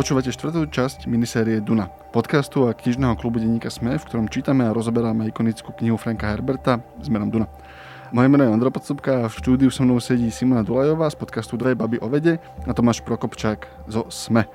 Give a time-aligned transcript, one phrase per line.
[0.00, 4.72] Počúvate štvrtú časť minisérie Duna, podcastu a knižného klubu denníka Sme, v ktorom čítame a
[4.72, 7.44] rozoberáme ikonickú knihu Franka Herberta s menom Duna.
[8.08, 11.60] Moje meno je Ondra Podstupka a v štúdiu so mnou sedí Simona Dulajová z podcastu
[11.60, 14.48] Dve baby o vede a Tomáš Prokopčák zo SME.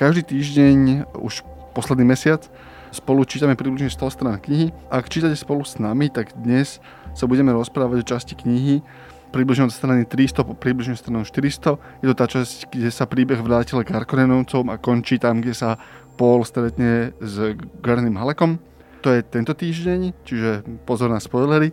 [0.00, 1.44] Každý týždeň už
[1.76, 2.48] posledný mesiac
[2.88, 4.72] spolu čítame približne 100 strán knihy.
[4.88, 6.80] Ak čítate spolu s nami, tak dnes
[7.12, 8.80] sa budeme rozprávať o časti knihy,
[9.28, 12.04] približne od strany 300 po približne stranu 400.
[12.04, 15.76] Je to tá časť, kde sa príbeh vrátil k Harkonnenovcom a končí tam, kde sa
[16.18, 18.58] Paul stretne s Garným Halekom.
[19.06, 21.70] To je tento týždeň, čiže pozor na spoilery.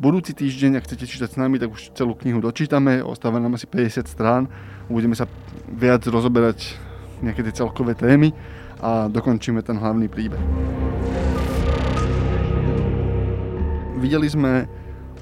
[0.00, 3.68] Budúci týždeň, ak chcete čítať s nami, tak už celú knihu dočítame, ostáva nám asi
[3.68, 4.48] 50 strán,
[4.88, 5.28] budeme sa
[5.68, 6.74] viac rozoberať
[7.20, 8.32] nejaké tie celkové témy
[8.80, 10.40] a dokončíme ten hlavný príbeh.
[14.02, 14.66] Videli sme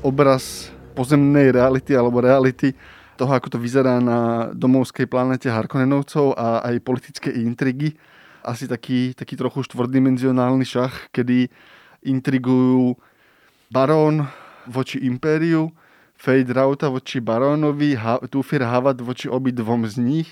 [0.00, 2.76] obraz pozemnej reality alebo reality
[3.16, 7.96] toho, ako to vyzerá na domovskej planete Harkonnenovcov a aj politické intrigy.
[8.44, 11.48] Asi taký, taký trochu štvordimenzionálny šach, kedy
[12.04, 12.96] intrigujú
[13.72, 14.28] barón
[14.68, 15.72] voči impériu,
[16.20, 20.28] Fade Rauta voči barónovi, ha- Tufir Havad voči obidvom z nich,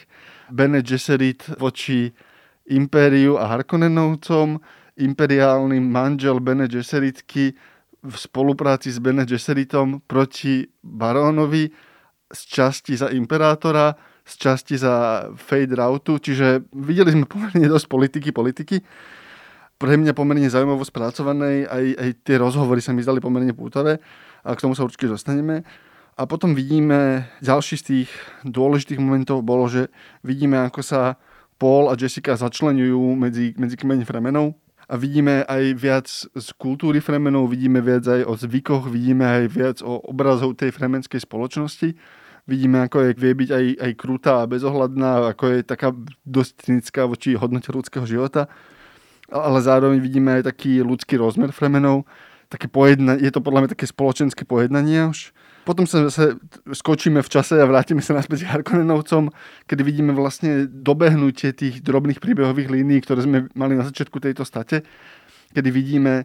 [0.53, 2.13] Bene Gesserit voči
[2.69, 4.61] impériu a Harkonnenovcom,
[5.01, 7.57] imperiálny manžel Bene Gesseritky
[8.03, 11.71] v spolupráci s Bene Gesseritom proti barónovi
[12.29, 18.29] z časti za imperátora, z časti za Fade Rautu, čiže videli sme pomerne dosť politiky,
[18.31, 18.77] politiky.
[19.79, 24.03] Pre mňa pomerne zaujímavo spracované, aj, aj tie rozhovory sa mi zdali pomerne pútavé
[24.43, 25.65] a k tomu sa určite dostaneme.
[26.19, 28.11] A potom vidíme, ďalší z tých
[28.43, 29.87] dôležitých momentov bolo, že
[30.27, 31.15] vidíme, ako sa
[31.63, 34.59] Paul a Jessica začlenujú medzi, medzi kmeň Fremenov,
[34.89, 39.77] a vidíme aj viac z kultúry Fremenov, vidíme viac aj o zvykoch, vidíme aj viac
[39.85, 41.93] o obrazov tej fremenskej spoločnosti.
[42.49, 45.93] Vidíme, ako je, vie byť aj, aj krutá a bezohľadná, ako je taká
[46.25, 48.49] dosť cynická voči hodnote ľudského života.
[49.29, 52.09] Ale zároveň vidíme aj taký ľudský rozmer Fremenov.
[52.49, 55.37] Také pojedna, je to podľa mňa také spoločenské pojednanie už
[55.69, 59.29] potom sa zase skočíme v čase a vrátime sa naspäť k Harkonnenovcom,
[59.69, 64.81] kedy vidíme vlastne dobehnutie tých drobných príbehových línií, ktoré sme mali na začiatku tejto state,
[65.53, 66.25] kedy vidíme,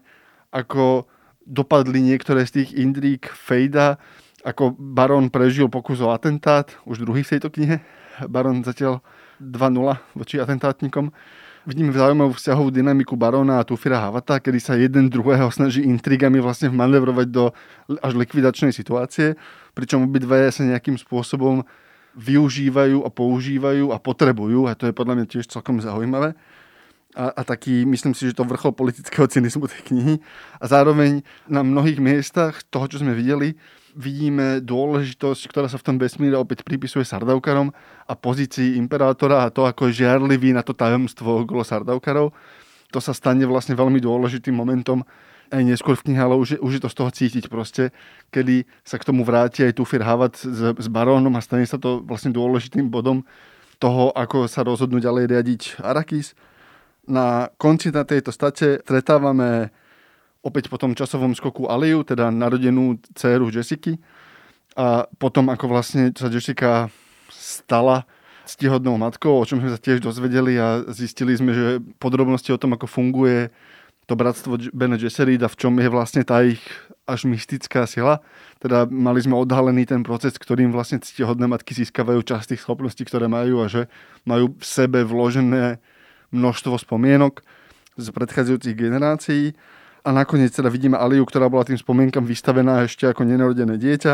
[0.56, 1.12] ako
[1.44, 4.00] dopadli niektoré z tých indrík Fejda,
[4.48, 7.84] ako Baron prežil pokus o atentát, už druhý v tejto knihe.
[8.32, 9.04] Baron zatiaľ
[9.44, 11.12] 2-0 voči atentátnikom
[11.64, 16.68] vidíme zaujímavú vzťahovú dynamiku Barona a Tufira Havata, kedy sa jeden druhého snaží intrigami vlastne
[16.72, 17.56] manevrovať do
[18.04, 19.40] až likvidačnej situácie,
[19.72, 21.64] pričom obidve sa nejakým spôsobom
[22.14, 26.38] využívajú a používajú a potrebujú a to je podľa mňa tiež celkom zaujímavé.
[27.14, 30.16] A, a taký, myslím si, že to vrchol politického cynizmu tej knihy.
[30.58, 33.54] A zároveň na mnohých miestach toho, čo sme videli,
[33.94, 37.72] vidíme dôležitosť, ktorá sa v tom vesmíre opäť pripisuje Sardaukarom
[38.10, 42.34] a pozícii imperátora a to, ako je žiarlivý na to tajomstvo okolo Sardaukarov.
[42.94, 45.02] To sa stane vlastne veľmi dôležitým momentom
[45.54, 47.94] aj neskôr v knihe, ale už je, už je to z toho cítiť proste,
[48.34, 52.02] kedy sa k tomu vráti aj tu Havat s, s barónom a stane sa to
[52.02, 53.22] vlastne dôležitým bodom
[53.78, 56.34] toho, ako sa rozhodnú ďalej riadiť Arakis.
[57.06, 59.70] Na konci na tejto state stretávame
[60.44, 63.96] opäť po tom časovom skoku Aliu, teda narodenú dceru Jessica.
[64.76, 66.92] A potom, ako vlastne sa Jessica
[67.32, 68.04] stala
[68.44, 72.76] stihodnou matkou, o čom sme sa tiež dozvedeli a zistili sme, že podrobnosti o tom,
[72.76, 73.50] ako funguje
[74.04, 76.60] to bratstvo Bene Gesserit a v čom je vlastne tá ich
[77.08, 78.20] až mystická sila.
[78.60, 83.32] Teda mali sme odhalený ten proces, ktorým vlastne ctihodné matky získavajú časť tých schopností, ktoré
[83.32, 83.88] majú a že
[84.28, 85.80] majú v sebe vložené
[86.36, 87.44] množstvo spomienok
[87.96, 89.56] z predchádzajúcich generácií
[90.04, 94.14] a nakoniec teda vidíme Aliu, ktorá bola tým spomienkam vystavená ešte ako nenarodené dieťa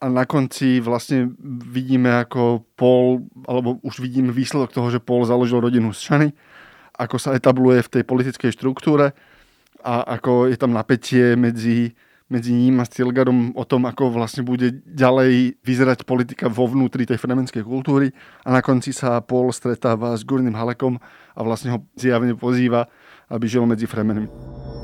[0.00, 5.60] a na konci vlastne vidíme ako Paul, alebo už vidíme výsledok toho, že Paul založil
[5.60, 6.28] rodinu z Shany,
[6.96, 9.12] ako sa etabluje v tej politickej štruktúre
[9.84, 11.92] a ako je tam napätie medzi,
[12.32, 17.20] medzi ním a Stilgarom o tom, ako vlastne bude ďalej vyzerať politika vo vnútri tej
[17.20, 20.96] fremenskej kultúry a na konci sa Paul stretáva s Gurným Halekom
[21.36, 22.88] a vlastne ho zjavne pozýva,
[23.28, 24.79] aby žil medzi fremenmi.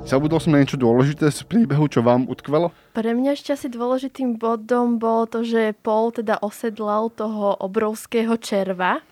[0.00, 2.72] Zabudol som na niečo dôležité z príbehu, čo vám utkvelo?
[2.96, 9.04] Pre mňa ešte asi dôležitým bodom bolo to, že Paul teda osedlal toho obrovského červa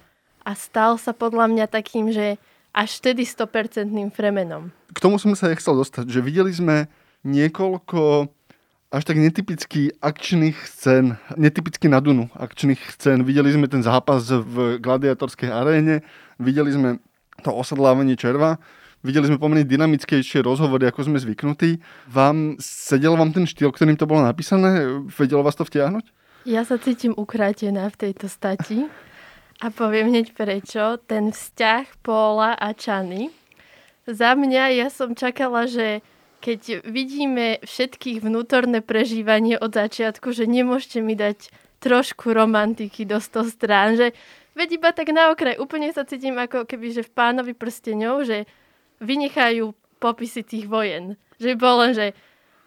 [0.42, 2.40] a stal sa podľa mňa takým, že
[2.72, 4.72] až vtedy 100% fremenom.
[4.90, 6.88] K tomu som sa chcel dostať, že videli sme
[7.22, 8.32] niekoľko
[8.88, 13.20] až tak netypický akčných scén, netypicky na Dunu akčných scén.
[13.20, 16.00] Videli sme ten zápas v gladiatorskej aréne,
[16.40, 16.96] videli sme
[17.44, 18.56] to osadlávanie červa,
[18.98, 21.78] Videli sme pomerne dynamickejšie rozhovory, ako sme zvyknutí.
[22.10, 25.02] Vám sedel vám ten štýl, ktorým to bolo napísané?
[25.06, 26.10] Vedelo vás to vtiahnuť?
[26.42, 28.90] Ja sa cítim ukrátená v tejto stati.
[29.62, 30.98] A poviem hneď prečo.
[31.06, 33.30] Ten vzťah Póla a Čany.
[34.06, 36.02] Za mňa ja som čakala, že
[36.38, 41.50] keď vidíme všetkých vnútorné prežívanie od začiatku, že nemôžete mi dať
[41.82, 44.14] trošku romantiky do 100 strán, že
[44.58, 48.46] veď iba tak na okraj, úplne sa cítim ako keby, že v pánovi prsteňov, že
[48.98, 51.18] vynechajú popisy tých vojen.
[51.38, 52.06] Že bolo len, že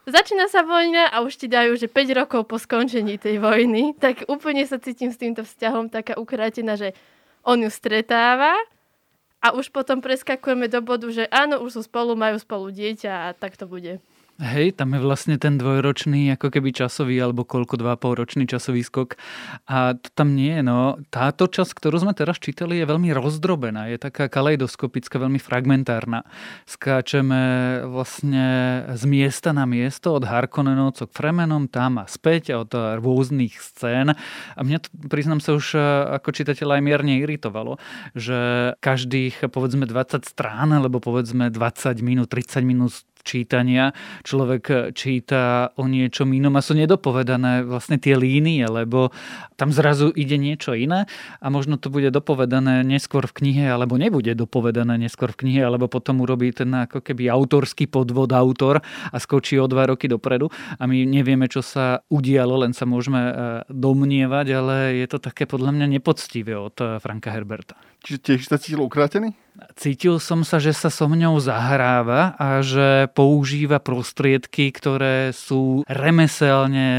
[0.08, 4.28] začína sa vojna a už ti dajú, že 5 rokov po skončení tej vojny, tak
[4.28, 6.96] úplne sa cítim s týmto vzťahom taká ukrátená, že
[7.44, 8.54] on ju stretáva
[9.42, 13.28] a už potom preskakujeme do bodu, že áno, už sú spolu, majú spolu dieťa a
[13.34, 13.98] tak to bude.
[14.42, 18.82] Hej, tam je vlastne ten dvojročný ako keby časový alebo koľko, dva pol ročný časový
[18.82, 19.14] skok.
[19.70, 20.66] A to tam nie je.
[20.66, 23.94] No, táto časť, ktorú sme teraz čítali, je veľmi rozdrobená.
[23.94, 26.26] Je taká kaleidoskopická, veľmi fragmentárna.
[26.66, 27.42] Skáčeme
[27.86, 28.46] vlastne
[28.90, 34.18] z miesta na miesto od Harkonnenovcov k Fremenom, tam a späť od rôznych scén.
[34.58, 35.78] A mňa to, priznám sa, už
[36.18, 37.78] ako čitateľ aj mierne iritovalo,
[38.18, 45.86] že každých povedzme 20 strán, alebo povedzme 20 minút, 30 minút čítania človek číta o
[45.86, 49.14] niečom inom a sú nedopovedané vlastne tie línie, lebo
[49.56, 51.06] tam zrazu ide niečo iné
[51.38, 55.86] a možno to bude dopovedané neskôr v knihe, alebo nebude dopovedané neskôr v knihe, alebo
[55.86, 58.82] potom urobí ten ako keby autorský podvod autor
[59.12, 63.22] a skočí o dva roky dopredu a my nevieme, čo sa udialo, len sa môžeme
[63.22, 63.34] e,
[63.70, 67.91] domnievať, ale je to také podľa mňa nepoctivé od e, Franka Herberta.
[68.02, 69.38] Čiže tiež sa cítil ukrátený?
[69.78, 76.90] Cítil som sa, že sa so mňou zahráva a že používa prostriedky, ktoré sú remeselne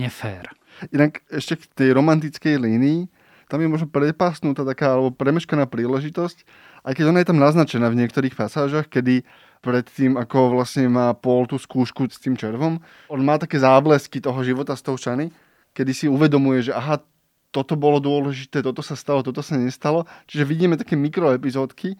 [0.00, 0.48] nefér.
[0.96, 3.08] Inak ešte k tej romantickej línii,
[3.52, 6.48] tam je možno prepásnutá taká alebo premeškaná príležitosť,
[6.88, 9.28] aj keď ona je tam naznačená v niektorých pasážach, kedy
[9.60, 12.80] predtým, ako vlastne má Paul tú skúšku s tým červom,
[13.12, 15.28] on má také záblesky toho života s tou šany,
[15.76, 17.02] kedy si uvedomuje, že aha,
[17.50, 20.04] toto bolo dôležité, toto sa stalo, toto sa nestalo.
[20.28, 21.96] Čiže vidíme také mikroepizódky,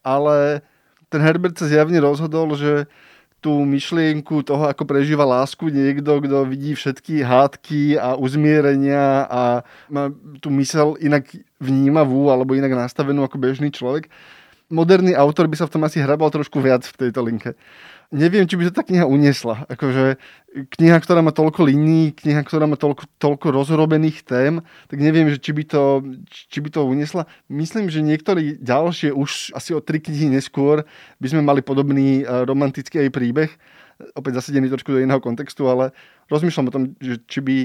[0.00, 0.64] ale
[1.10, 2.90] ten Herbert sa zjavne rozhodol, že
[3.44, 9.42] tú myšlienku toho, ako prežíva lásku niekto, kto vidí všetky hádky a uzmierenia a
[9.86, 10.10] má
[10.42, 11.30] tú mysel inak
[11.62, 14.10] vnímavú alebo inak nastavenú ako bežný človek.
[14.66, 17.54] Moderný autor by sa v tom asi hrabal trošku viac v tejto linke
[18.10, 19.66] neviem, či by to tá kniha uniesla.
[19.70, 20.20] Akože
[20.56, 25.36] kniha, ktorá má toľko línií, kniha, ktorá má toľko, toľko rozrobených tém, tak neviem, že
[25.36, 25.82] či by, to,
[26.30, 27.28] či by to uniesla.
[27.52, 30.88] Myslím, že niektorí ďalšie, už asi o tri knihy neskôr,
[31.20, 33.50] by sme mali podobný eh, romantický aj príbeh,
[34.16, 35.92] opäť zasedený trošku do iného kontextu, ale
[36.32, 37.56] rozmýšľam o tom, že či by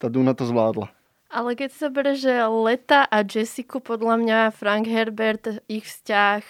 [0.00, 0.88] tá Duna to zvládla.
[1.30, 6.42] Ale keď sa bere, že Leta a Jessica, podľa mňa Frank Herbert, ich vzťah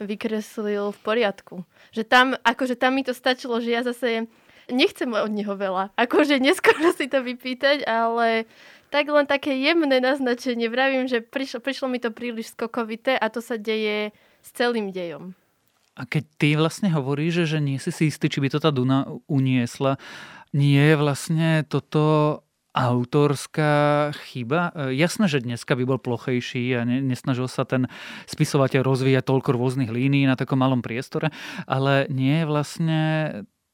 [0.00, 1.64] vykreslil v poriadku.
[1.92, 4.28] Že tam, akože tam mi to stačilo, že ja zase
[4.70, 5.94] nechcem od neho veľa.
[5.94, 8.44] Akože neskoro si to vypýtať, ale
[8.90, 10.70] tak len také jemné naznačenie.
[10.70, 15.34] Vravím, že prišlo, prišlo mi to príliš skokovité a to sa deje s celým dejom.
[15.96, 19.08] A keď ty vlastne hovoríš, že nie si si istý, či by to tá Duna
[19.32, 19.96] uniesla,
[20.52, 22.44] nie je vlastne toto
[22.76, 24.70] autorská chyba.
[24.76, 27.88] E, jasné, že dneska by bol plochejší a nesnažil sa ten
[28.28, 31.32] spisovateľ rozvíjať toľko rôznych línií na takom malom priestore,
[31.64, 33.00] ale nie je vlastne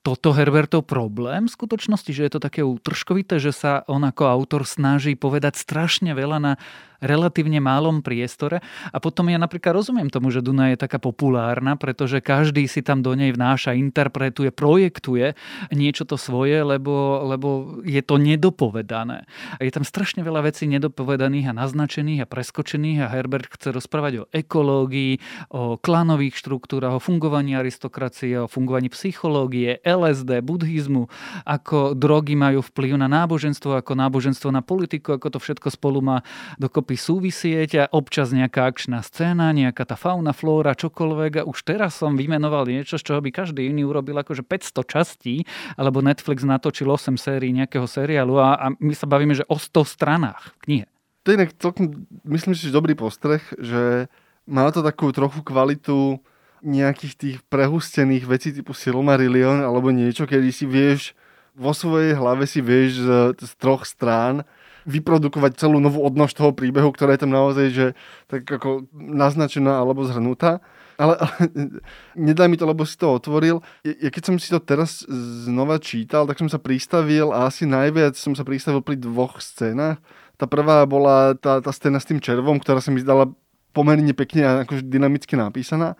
[0.03, 4.67] toto Herbertov problém v skutočnosti, že je to také utržkovité, že sa on ako autor
[4.67, 6.53] snaží povedať strašne veľa na
[7.03, 8.63] relatívne málom priestore.
[8.95, 13.03] A potom ja napríklad rozumiem tomu, že Duna je taká populárna, pretože každý si tam
[13.03, 15.35] do nej vnáša, interpretuje, projektuje
[15.75, 17.49] niečo to svoje, lebo, lebo
[17.83, 19.27] je to nedopovedané.
[19.59, 24.13] A je tam strašne veľa vecí nedopovedaných a naznačených a preskočených a Herbert chce rozprávať
[24.23, 25.19] o ekológii,
[25.51, 31.11] o klanových štruktúrach, o fungovaní aristokracie, o fungovaní psychológie, LSD, buddhizmu,
[31.43, 36.23] ako drogy majú vplyv na náboženstvo, ako náboženstvo na politiku, ako to všetko spolu má
[36.61, 41.33] dokopy dokopy súvisieť a občas nejaká akčná scéna, nejaká tá fauna, flóra, čokoľvek.
[41.41, 45.49] A už teraz som vymenoval niečo, z čoho by každý iný urobil akože 500 častí,
[45.81, 49.89] alebo Netflix natočil 8 sérií nejakého seriálu a, a my sa bavíme, že o 100
[49.89, 50.87] stranách v knihe.
[51.23, 51.87] To je celkom,
[52.27, 54.11] myslím si, že dobrý postreh, že
[54.45, 56.19] má to takú trochu kvalitu
[56.63, 61.15] nejakých tých prehustených vecí typu Silmarillion alebo niečo, kedy si vieš
[61.53, 64.47] vo svojej hlave si vieš z, z troch strán
[64.85, 67.87] vyprodukovať celú novú odnož toho príbehu, ktorá je tam naozaj že,
[68.27, 70.63] tak ako naznačená alebo zhrnutá.
[71.01, 71.35] Ale, ale
[72.31, 73.65] nedá mi to, lebo si to otvoril.
[73.83, 75.03] Ja keď som si to teraz
[75.47, 79.99] znova čítal, tak som sa pristavil a asi najviac som sa pristavil pri dvoch scénach.
[80.37, 83.31] Tá prvá bola tá, tá scéna s tým červom, ktorá sa mi zdala
[83.73, 85.97] pomerne pekne a akože dynamicky napísaná.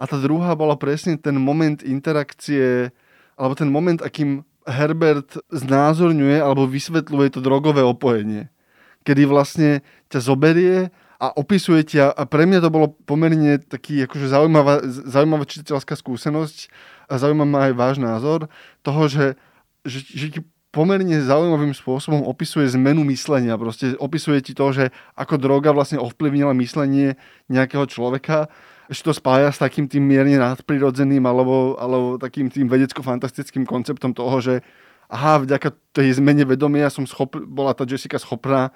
[0.00, 2.88] A tá druhá bola presne ten moment interakcie,
[3.36, 8.52] alebo ten moment, akým Herbert znázorňuje alebo vysvetľuje to drogové opojenie.
[9.04, 9.80] Kedy vlastne
[10.12, 15.44] ťa zoberie a opisuje ti, a pre mňa to bolo pomerne taký akože zaujímavá, zaujímavá
[15.44, 16.72] čitateľská skúsenosť
[17.08, 18.48] a zaujímavý ma aj váš názor
[18.80, 19.26] toho, že,
[19.84, 20.40] že, že ti
[20.70, 23.58] pomerne zaujímavým spôsobom opisuje zmenu myslenia.
[23.58, 24.84] Proste opisuje ti to, že
[25.18, 27.18] ako droga vlastne ovplyvnila myslenie
[27.50, 28.48] nejakého človeka,
[28.90, 34.42] že to spája s takým tým mierne nadprirodzeným alebo, alebo takým tým vedecko-fantastickým konceptom toho,
[34.42, 34.54] že
[35.06, 38.74] aha, vďaka tej zmene vedomia som schop, bola tá Jessica schopná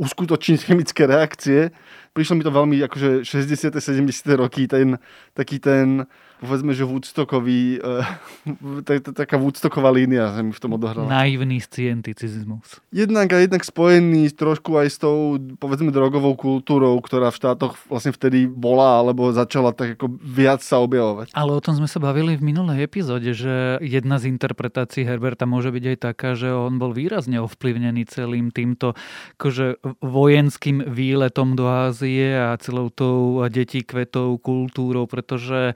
[0.00, 1.76] uskutočniť chemické reakcie.
[2.16, 3.76] Prišlo mi to veľmi akože 60.
[3.76, 4.40] 70.
[4.40, 4.96] roky, ten,
[5.36, 6.08] taký ten
[6.40, 7.78] povedzme, že Woodstockový,
[8.88, 11.06] uh, taká Woodstocková línia sa mi v tom odohrala.
[11.06, 12.80] Naivný scienticizmus.
[12.88, 18.16] Jednak a jednak spojený trošku aj s tou, povedzme, drogovou kultúrou, ktorá v štátoch vlastne
[18.16, 21.36] vtedy bola, alebo začala tak ako viac sa objavovať.
[21.36, 25.68] Ale o tom sme sa bavili v minulej epizóde, že jedna z interpretácií Herberta môže
[25.68, 28.96] byť aj taká, že on bol výrazne ovplyvnený celým týmto
[29.36, 35.74] akože vojenským výletom do Ázie a celou tou detí kvetov kultúrou, pretože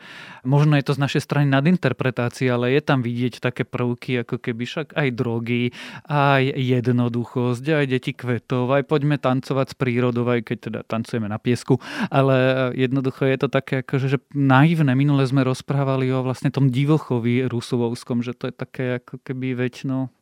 [0.54, 4.62] možno je to z našej strany nadinterpretácia, ale je tam vidieť také prvky, ako keby
[4.62, 5.74] však aj drogy,
[6.06, 11.42] aj jednoduchosť, aj deti kvetov, aj poďme tancovať s prírodou, aj keď teda tancujeme na
[11.42, 14.94] piesku, ale jednoducho je to také akože, že naivné.
[14.94, 20.14] Minule sme rozprávali o vlastne tom divochovi rusovovskom, že to je také ako keby väčšino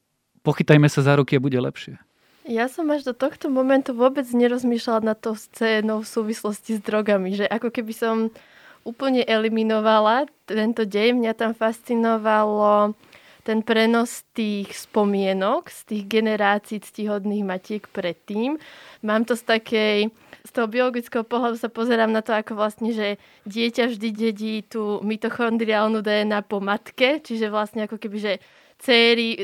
[0.42, 1.96] pochytajme sa za ruky a bude lepšie.
[2.42, 7.38] Ja som až do tohto momentu vôbec nerozmýšľala nad tou scénou v súvislosti s drogami,
[7.38, 8.34] že ako keby som
[8.82, 11.14] úplne eliminovala tento dej.
[11.14, 12.94] Mňa tam fascinovalo
[13.42, 18.54] ten prenos tých spomienok z tých generácií ctihodných matiek predtým.
[19.02, 19.98] Mám to z takej,
[20.46, 25.02] z toho biologického pohľadu sa pozerám na to, ako vlastne, že dieťa vždy dedí tú
[25.02, 28.32] mitochondriálnu DNA po matke, čiže vlastne ako keby, že
[28.78, 29.42] céry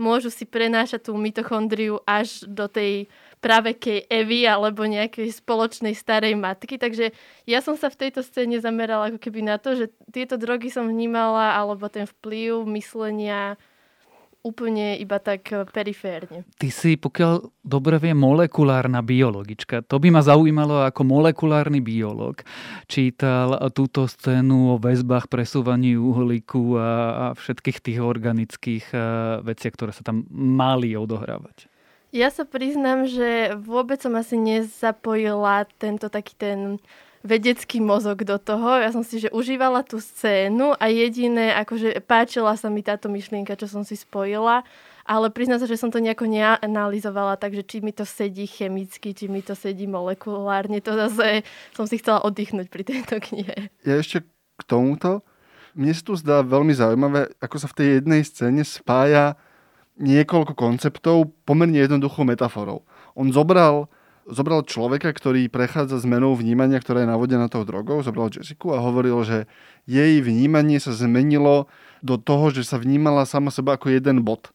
[0.00, 3.06] môžu si prenášať tú mitochondriu až do tej
[3.44, 6.80] pravekej Evy alebo nejakej spoločnej starej matky.
[6.80, 7.12] Takže
[7.44, 10.88] ja som sa v tejto scéne zamerala ako keby na to, že tieto drogy som
[10.88, 13.60] vnímala alebo ten vplyv myslenia
[14.44, 16.44] úplne iba tak periférne.
[16.60, 19.80] Ty si, pokiaľ dobre vie, molekulárna biologička.
[19.88, 22.44] To by ma zaujímalo ako molekulárny biolog.
[22.84, 28.92] Čítal túto scénu o väzbách, presúvaní uhlíku a, a všetkých tých organických
[29.40, 31.72] veciach, ktoré sa tam mali odohrávať.
[32.14, 36.78] Ja sa priznám, že vôbec som asi nezapojila tento taký ten
[37.24, 38.76] vedecký mozog do toho.
[38.78, 43.56] Ja som si, že užívala tú scénu a jediné, akože páčila sa mi táto myšlienka,
[43.56, 44.60] čo som si spojila,
[45.08, 49.32] ale priznám sa, že som to nejako neanalizovala, takže či mi to sedí chemicky, či
[49.32, 53.72] mi to sedí molekulárne, to zase som si chcela oddychnúť pri tejto knihe.
[53.88, 54.24] Ja ešte
[54.60, 55.24] k tomuto,
[55.74, 59.34] mne sa tu zdá veľmi zaujímavé, ako sa v tej jednej scéne spája
[59.98, 62.84] niekoľko konceptov pomerne jednoduchou metaforou.
[63.14, 63.88] On zobral,
[64.28, 69.20] zobral človeka, ktorý prechádza zmenou vnímania, ktorá je navodená tou drogou, zobral Jessica a hovoril,
[69.24, 69.38] že
[69.84, 71.68] jej vnímanie sa zmenilo
[72.00, 74.52] do toho, že sa vnímala sama seba ako jeden bod.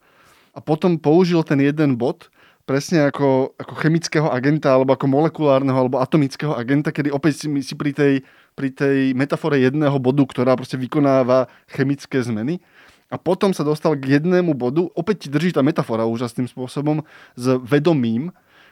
[0.58, 2.34] A potom použil ten jeden bod
[2.70, 7.74] presne ako, ako chemického agenta, alebo ako molekulárneho, alebo atomického agenta, kedy opäť si, si
[7.74, 8.14] pri, tej,
[8.54, 12.62] pri tej metafore jedného bodu, ktorá proste vykonáva chemické zmeny,
[13.10, 17.02] a potom sa dostal k jednému bodu, opäť ti drží tá metafora úžasným spôsobom,
[17.34, 18.30] s vedomím,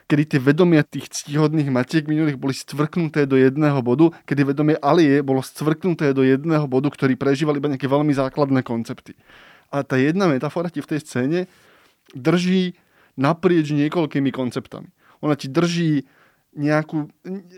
[0.07, 5.19] kedy tie vedomia tých ctihodných matiek minulých boli stvrknuté do jedného bodu, kedy vedomie Alie
[5.19, 9.19] bolo stvrknuté do jedného bodu, ktorý prežíval iba nejaké veľmi základné koncepty.
[9.67, 11.39] A tá jedna metafora ti v tej scéne
[12.15, 12.79] drží
[13.19, 14.87] naprieč niekoľkými konceptami.
[15.19, 16.07] Ona ti drží
[16.57, 17.11] nejakú,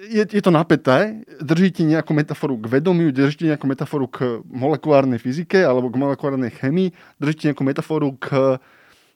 [0.09, 5.61] je, je to napäté, držíte nejakú metaforu k vedomiu, držíte nejakú metaforu k molekulárnej fyzike
[5.63, 6.91] alebo k molekulárnej chemii,
[7.21, 8.59] držíte nejakú metaforu k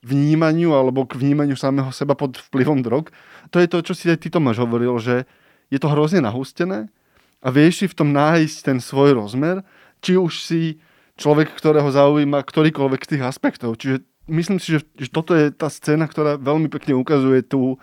[0.04, 3.10] vnímaniu alebo k vnímaniu samého seba pod vplyvom drog.
[3.56, 5.24] To je to, čo si aj ty Tomáš hovoril, že
[5.72, 6.92] je to hrozne nahustené
[7.40, 9.64] a vieš si v tom nájsť ten svoj rozmer,
[10.04, 10.62] či už si
[11.16, 13.80] človek, ktorého zaujíma ktorýkoľvek z tých aspektov.
[13.80, 17.80] Čiže myslím si, že, že toto je tá scéna, ktorá veľmi pekne ukazuje tú,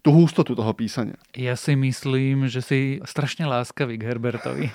[0.00, 1.20] tú hustotu toho písania.
[1.36, 4.72] Ja si myslím, že si strašne láskavý k Herbertovi.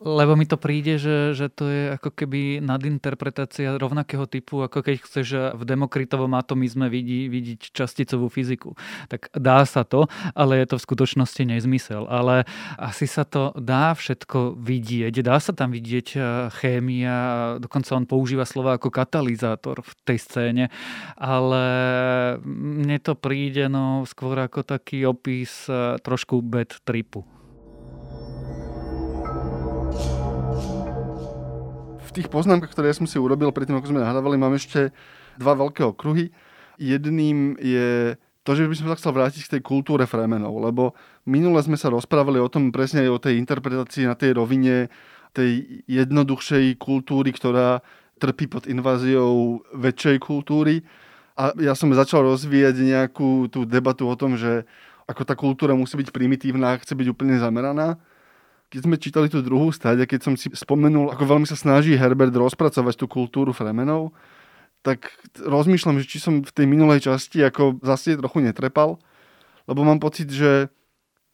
[0.00, 4.94] Lebo mi to príde, že, že to je ako keby nadinterpretácia rovnakého typu, ako keď
[5.04, 8.72] chceš v Demokritovom atomizme vidí, vidieť časticovú fyziku.
[9.12, 12.08] Tak dá sa to, ale je to v skutočnosti nezmysel.
[12.08, 12.48] Ale
[12.80, 15.20] asi sa to dá všetko vidieť.
[15.20, 16.18] Dá sa tam vidieť e,
[16.56, 17.16] chémia,
[17.60, 20.64] dokonca on používa slova ako katalizátor v tej scéne,
[21.20, 21.64] ale
[22.46, 27.26] mne to príde, no skôr ako taký opis e, trošku bad tripu.
[32.00, 34.94] V tých poznámkach, ktoré ja som si urobil predtým, ako sme nahrávali, mám ešte
[35.36, 36.32] dva veľké okruhy.
[36.80, 40.94] Jedným je to, že by som sa chcel vrátiť k tej kultúre Fremenov, lebo
[41.26, 44.86] minule sme sa rozprávali o tom presne aj o tej interpretácii na tej rovine
[45.36, 47.84] tej jednoduchšej kultúry, ktorá
[48.16, 50.80] trpí pod inváziou väčšej kultúry.
[51.36, 54.64] A ja som začal rozvíjať nejakú tú debatu o tom, že
[55.06, 58.00] ako tá kultúra musí byť primitívna a chce byť úplne zameraná.
[58.72, 61.94] Keď sme čítali tú druhú stať a keď som si spomenul, ako veľmi sa snaží
[61.94, 64.10] Herbert rozpracovať tú kultúru Fremenov,
[64.82, 68.98] tak rozmýšľam, že či som v tej minulej časti ako zase trochu netrepal,
[69.70, 70.70] lebo mám pocit, že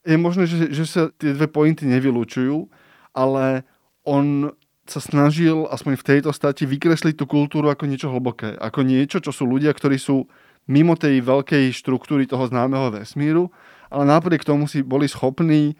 [0.02, 2.68] je možné, že, že sa tie dve pointy nevylučujú,
[3.14, 3.64] ale
[4.02, 4.50] on
[4.92, 8.61] sa snažil aspoň v tejto stati vykresliť tú kultúru ako niečo hlboké.
[8.61, 10.28] Ako niečo, čo sú ľudia, ktorí sú
[10.68, 13.49] mimo tej veľkej štruktúry toho známeho vesmíru,
[13.88, 15.75] ale napriek tomu si boli schopní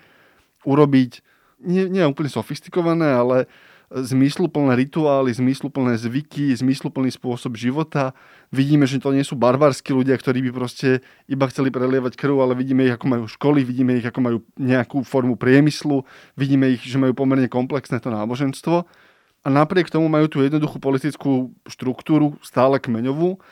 [0.65, 1.21] urobiť
[1.63, 3.47] nie, nie úplne sofistikované, ale
[3.93, 8.17] zmysluplné rituály, zmysluplné zvyky, zmysluplný spôsob života.
[8.49, 12.57] Vidíme, že to nie sú barbarskí ľudia, ktorí by proste iba chceli prelievať krv, ale
[12.57, 16.09] vidíme ich, ako majú školy, vidíme ich, ako majú nejakú formu priemyslu,
[16.41, 18.89] vidíme ich, že majú pomerne komplexné to náboženstvo.
[19.43, 23.43] A napriek tomu majú tú jednoduchú politickú štruktúru, stále kmeňovú,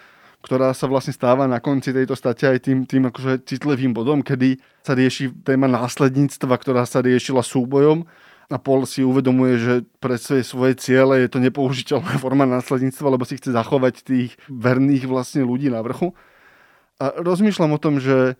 [0.40, 4.56] ktorá sa vlastne stáva na konci tejto state aj tým, tým akože citlivým bodom, kedy
[4.80, 8.08] sa rieši téma následníctva, ktorá sa riešila súbojom
[8.50, 13.22] a Paul si uvedomuje, že pre svoje, svoje ciele je to nepoužiteľná forma následníctva, lebo
[13.22, 16.12] si chce zachovať tých verných vlastne ľudí na vrchu.
[16.98, 18.34] A rozmýšľam o tom, že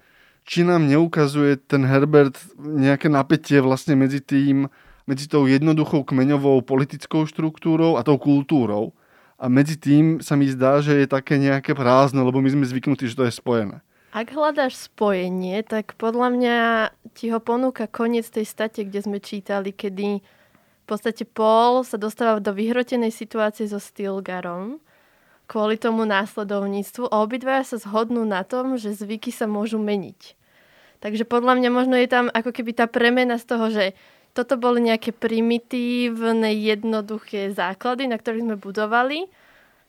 [0.45, 4.67] či nám neukazuje ten Herbert nejaké napätie vlastne medzi tým,
[5.07, 8.93] medzi tou jednoduchou kmeňovou politickou štruktúrou a tou kultúrou.
[9.41, 13.09] A medzi tým sa mi zdá, že je také nejaké prázdno, lebo my sme zvyknutí,
[13.09, 13.81] že to je spojené.
[14.11, 16.57] Ak hľadáš spojenie, tak podľa mňa
[17.15, 22.43] ti ho ponúka koniec tej state, kde sme čítali, kedy v podstate Paul sa dostáva
[22.43, 24.83] do vyhrotenej situácie so Stilgarom
[25.51, 30.39] kvôli tomu následovníctvu a obidvaja sa zhodnú na tom, že zvyky sa môžu meniť.
[31.03, 33.85] Takže podľa mňa možno je tam ako keby tá premena z toho, že
[34.31, 39.27] toto boli nejaké primitívne, jednoduché základy, na ktorých sme budovali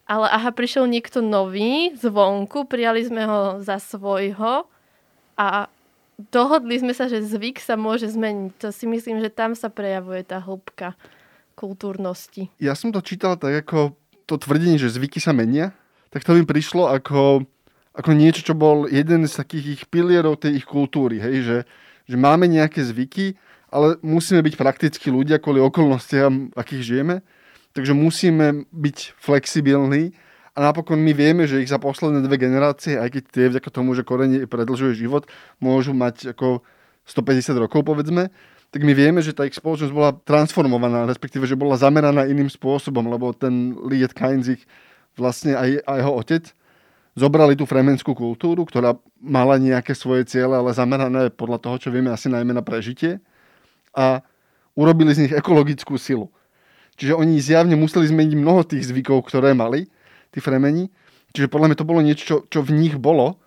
[0.05, 4.67] ale aha, prišiel niekto nový zvonku, prijali sme ho za svojho
[5.39, 5.71] a
[6.29, 8.51] dohodli sme sa, že zvyk sa môže zmeniť.
[8.61, 10.93] To si myslím, že tam sa prejavuje tá hĺbka
[11.55, 12.49] kultúrnosti.
[12.57, 15.73] Ja som to čítal tak ako to tvrdenie, že zvyky sa menia,
[16.11, 17.47] tak to mi prišlo ako,
[17.95, 21.57] ako niečo, čo bol jeden z takých ich pilierov tej ich kultúry, hej, že,
[22.07, 23.39] že máme nejaké zvyky,
[23.71, 27.23] ale musíme byť praktickí ľudia kvôli okolnostiam, akých žijeme
[27.71, 30.15] takže musíme byť flexibilní
[30.51, 33.95] a napokon my vieme, že ich za posledné dve generácie, aj keď tie vďaka tomu,
[33.95, 35.27] že korenie predlžuje život,
[35.63, 36.63] môžu mať ako
[37.07, 38.27] 150 rokov povedzme,
[38.71, 43.03] tak my vieme, že tá ich spoločnosť bola transformovaná, respektíve, že bola zameraná iným spôsobom,
[43.03, 44.63] lebo ten Liet Kainzich
[45.19, 46.43] vlastne aj, aj jeho otec
[47.11, 52.07] zobrali tú fremenskú kultúru, ktorá mala nejaké svoje ciele, ale zamerané podľa toho, čo vieme
[52.07, 53.19] asi najmä na prežitie
[53.91, 54.23] a
[54.71, 56.31] urobili z nich ekologickú silu.
[56.99, 59.87] Čiže oni zjavne museli zmeniť mnoho tých zvykov, ktoré mali,
[60.31, 60.91] tí fremeni.
[61.31, 63.39] Čiže podľa mňa to bolo niečo, čo, čo v nich bolo.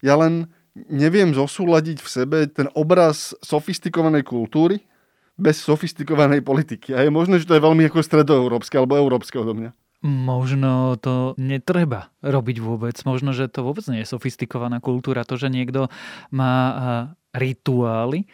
[0.00, 0.48] Ja len
[0.88, 4.84] neviem zosúľadiť v sebe ten obraz sofistikovanej kultúry
[5.36, 6.96] bez sofistikovanej politiky.
[6.96, 9.70] A je možné, že to je veľmi ako stredoeurópske alebo európske odo mňa.
[10.04, 12.96] Možno to netreba robiť vôbec.
[13.08, 15.24] Možno, že to vôbec nie je sofistikovaná kultúra.
[15.24, 15.88] To, že niekto
[16.28, 16.54] má
[17.36, 18.24] rituály,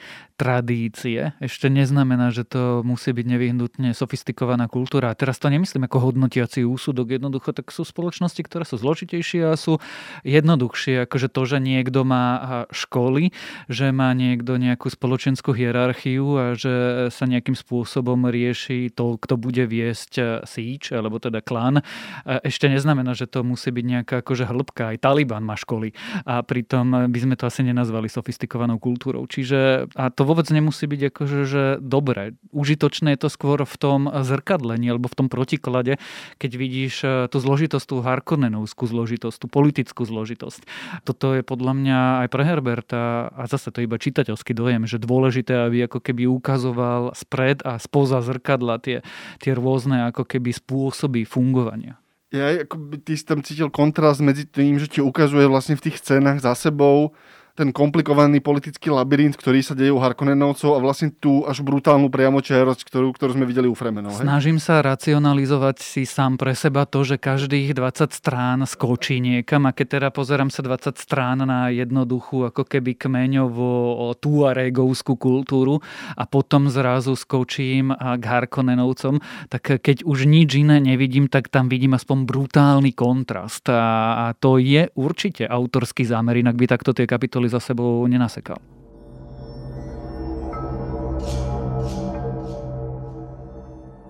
[0.42, 5.14] tradície, ešte neznamená, že to musí byť nevyhnutne sofistikovaná kultúra.
[5.14, 9.54] A teraz to nemyslím ako hodnotiaci úsudok, jednoducho tak sú spoločnosti, ktoré sú zložitejšie a
[9.54, 9.78] sú
[10.26, 13.30] jednoduchšie, akože to, že niekto má školy,
[13.70, 19.62] že má niekto nejakú spoločenskú hierarchiu a že sa nejakým spôsobom rieši to, kto bude
[19.62, 21.86] viesť síč, alebo teda klán,
[22.26, 24.90] ešte neznamená, že to musí byť nejaká akože hĺbka.
[24.90, 25.94] Aj Taliban má školy
[26.26, 29.24] a pritom by sme to asi nenazvali sofistikovanou kultúrou.
[29.24, 32.36] Čiže a to vôbec nemusí byť akože, že dobre.
[32.52, 35.96] Užitočné je to skôr v tom zrkadlení alebo v tom protiklade,
[36.36, 40.68] keď vidíš e, tú zložitosť, tú Harkonnenovskú zložitosť, tú politickú zložitosť.
[41.08, 45.64] Toto je podľa mňa aj pre Herberta, a zase to iba čitateľský dojem, že dôležité,
[45.64, 49.00] aby ako keby ukazoval spred a spoza zrkadla tie,
[49.40, 51.96] tie rôzne ako keby spôsoby fungovania.
[52.32, 55.84] Ja ako by ty si tam cítil kontrast medzi tým, že ti ukazuje vlastne v
[55.88, 57.12] tých scénach za sebou
[57.52, 62.80] ten komplikovaný politický labyrint, ktorý sa deje u Harkonnenovcov a vlastne tú až brutálnu priamočiarosť,
[62.88, 64.16] ktorú, ktorú sme videli u Fremenov.
[64.16, 69.76] Snažím sa racionalizovať si sám pre seba to, že každých 20 strán skočí niekam a
[69.76, 73.68] keď teda pozerám sa 20 strán na jednoduchú ako keby kmeňovo
[74.16, 75.84] tuaregovskú kultúru
[76.16, 79.20] a potom zrazu skočím k Harkonnenovcom,
[79.52, 84.56] tak keď už nič iné nevidím, tak tam vidím aspoň brutálny kontrast a, a to
[84.56, 88.58] je určite autorský zámer, inak by takto tie kapitoly kapitoly za sebou nenasekal.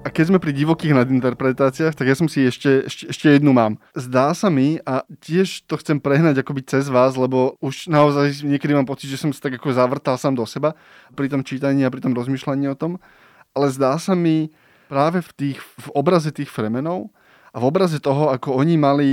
[0.02, 3.78] A keď sme pri divokých nadinterpretáciách, tak ja som si ešte, ešte, ešte jednu mám.
[3.94, 8.74] Zdá sa mi, a tiež to chcem prehnať akoby cez vás, lebo už naozaj niekedy
[8.74, 10.74] mám pocit, že som sa tak ako zavrtal sám do seba
[11.14, 12.98] pri tom čítaní a pri tom rozmýšľaní o tom,
[13.54, 14.50] ale zdá sa mi
[14.90, 17.14] práve v, tých, v obraze tých fremenov
[17.54, 19.10] a v obraze toho, ako oni mali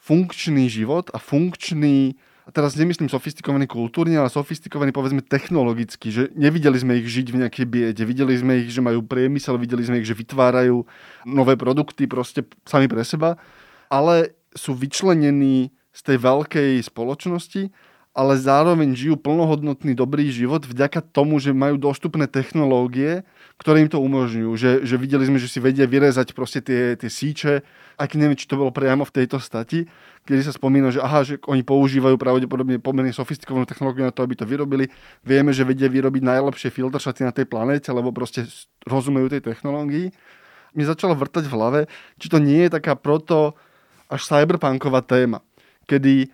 [0.00, 2.16] funkčný život a funkčný
[2.50, 7.66] teraz nemyslím sofistikovaný kultúrne, ale sofistikovaný povedzme technologicky, že nevideli sme ich žiť v nejakej
[7.70, 10.82] biede, videli sme ich, že majú priemysel, videli sme ich, že vytvárajú
[11.22, 13.38] nové produkty proste sami pre seba,
[13.86, 17.70] ale sú vyčlenení z tej veľkej spoločnosti,
[18.12, 23.24] ale zároveň žijú plnohodnotný dobrý život vďaka tomu, že majú dostupné technológie,
[23.56, 24.52] ktoré im to umožňujú.
[24.52, 27.64] Že, že videli sme, že si vedia vyrezať proste tie, tie síče,
[27.98, 29.88] aj keď neviem, či to bolo priamo v tejto stati,
[30.22, 34.38] kedy sa spomína, že aha, že oni používajú pravdepodobne pomerne sofistikovanú technológiu na to, aby
[34.38, 34.88] to vyrobili.
[35.26, 38.46] Vieme, že vedia vyrobiť najlepšie filtršaty na tej planéte, lebo proste
[38.86, 40.14] rozumejú tej technológii.
[40.72, 41.80] Mi začalo vrtať v hlave,
[42.16, 43.58] či to nie je taká proto
[44.08, 45.40] až cyberpunková téma,
[45.88, 46.28] kedy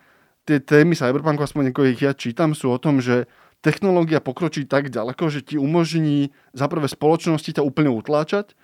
[0.48, 3.28] tie témy cyberpunku, aspoň ako ich ja čítam, sú o tom, že
[3.60, 8.56] technológia pokročí tak ďaleko, že ti umožní za prvé spoločnosti ťa úplne utláčať,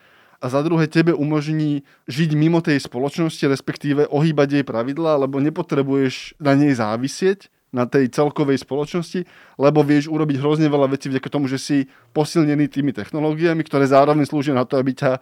[0.45, 6.37] a za druhé tebe umožní žiť mimo tej spoločnosti, respektíve ohýbať jej pravidla, lebo nepotrebuješ
[6.37, 9.25] na nej závisieť, na tej celkovej spoločnosti,
[9.59, 11.77] lebo vieš urobiť hrozne veľa vecí vďaka tomu, že si
[12.15, 15.19] posilnený tými technológiami, ktoré zároveň slúžia na to, aby ťa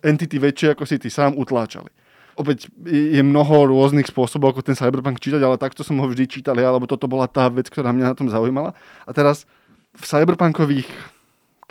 [0.00, 1.90] entity väčšie ako si ty sám utláčali.
[2.38, 6.56] Opäť je mnoho rôznych spôsobov, ako ten cyberpunk čítať, ale takto som ho vždy čítal
[6.56, 8.74] ja, lebo toto bola tá vec, ktorá mňa na tom zaujímala.
[9.06, 9.46] A teraz
[9.94, 10.88] v cyberpunkových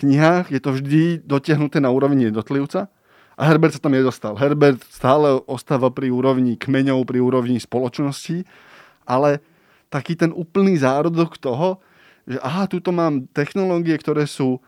[0.04, 2.92] knihách je to vždy dotiahnuté na úrovni jednotlivca
[3.34, 4.38] a Herbert sa tam nedostal.
[4.38, 8.46] Herbert stále ostáva pri úrovni kmeňov, pri úrovni spoločnosti,
[9.08, 9.42] ale
[9.90, 11.82] taký ten úplný zárodok toho,
[12.30, 14.62] že aha, tuto mám technológie, ktoré sú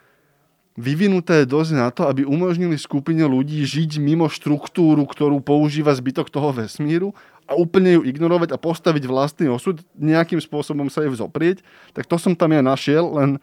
[0.75, 6.51] vyvinuté dosť na to, aby umožnili skupine ľudí žiť mimo štruktúru, ktorú používa zbytok toho
[6.51, 7.15] vesmíru
[7.47, 11.63] a úplne ju ignorovať a postaviť vlastný osud, nejakým spôsobom sa jej vzoprieť,
[11.95, 13.39] tak to som tam ja našiel, len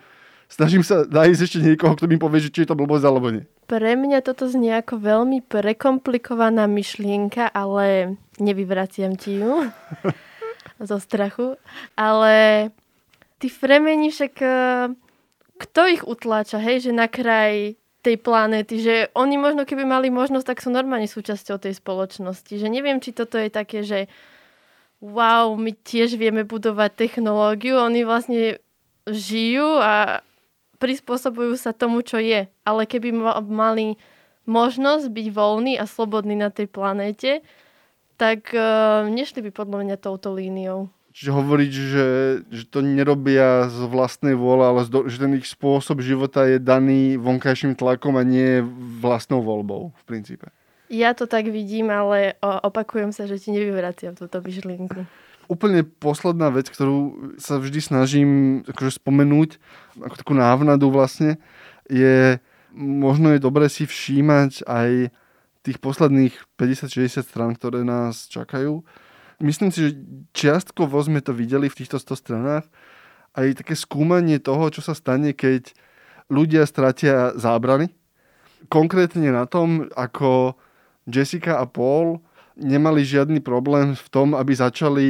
[0.52, 3.48] snažím sa nájsť ešte niekoho, kto mi povie, že či je to blbosť alebo nie.
[3.64, 9.72] Pre mňa toto znie ako veľmi prekomplikovaná myšlienka, ale nevyvraciam ti ju
[10.88, 11.56] zo strachu.
[11.96, 12.68] Ale
[13.40, 14.56] tí fremeni však, e,
[15.56, 20.46] kto ich utláča, hej, že na kraj tej planéty, že oni možno keby mali možnosť,
[20.52, 22.50] tak sú normálne súčasťou tej spoločnosti.
[22.50, 24.10] Že neviem, či toto je také, že
[24.98, 28.58] wow, my tiež vieme budovať technológiu, oni vlastne
[29.06, 30.22] žijú a
[30.82, 32.50] prispôsobujú sa tomu, čo je.
[32.66, 33.14] Ale keby
[33.46, 33.94] mali
[34.50, 37.46] možnosť byť voľný a slobodný na tej planéte,
[38.18, 40.90] tak uh, nešli by podľa mňa touto líniou.
[41.12, 42.06] Čiže hovoriť, že,
[42.48, 47.20] že to nerobia z vlastnej vôle, ale zdo, že ten ich spôsob života je daný
[47.20, 48.64] vonkajším tlakom a nie
[48.98, 50.48] vlastnou voľbou v princípe.
[50.88, 55.04] Ja to tak vidím, ale opakujem sa, že ti nevyvraciam túto myšlienku
[55.52, 58.30] úplne posledná vec, ktorú sa vždy snažím
[58.64, 59.60] akože spomenúť,
[60.00, 61.36] ako takú návnadu vlastne,
[61.92, 62.40] je
[62.72, 65.12] možno je dobre si všímať aj
[65.62, 68.80] tých posledných 50-60 strán, ktoré nás čakajú.
[69.38, 69.90] Myslím si, že
[70.34, 72.64] čiastkovo sme to videli v týchto 100 stranách.
[73.32, 75.70] Aj také skúmanie toho, čo sa stane, keď
[76.32, 77.92] ľudia stratia zábrany.
[78.72, 80.56] Konkrétne na tom, ako
[81.06, 82.22] Jessica a Paul
[82.58, 85.08] nemali žiadny problém v tom, aby začali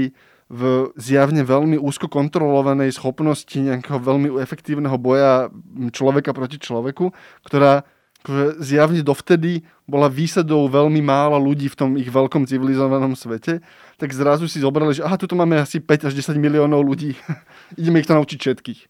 [0.53, 5.49] v zjavne veľmi úzko kontrolovanej schopnosti nejakého veľmi efektívneho boja
[5.97, 7.09] človeka proti človeku,
[7.49, 7.89] ktorá
[8.23, 13.65] akože zjavne dovtedy bola výsadou veľmi málo ľudí v tom ich veľkom civilizovanom svete,
[13.99, 17.19] tak zrazu si zobrali, že aha, tu máme asi 5 až 10 miliónov ľudí,
[17.81, 18.81] ideme ich to naučiť všetkých.